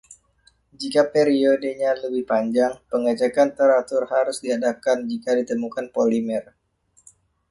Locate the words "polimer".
5.95-6.45